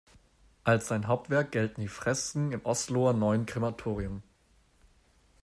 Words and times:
Als 0.63 0.87
sein 0.87 1.05
Hauptwerk 1.05 1.51
gelten 1.51 1.81
die 1.81 1.87
Fresken 1.87 2.53
im 2.53 2.61
Osloer 2.65 3.13
Neuen 3.13 3.45
Krematorium. 3.45 4.23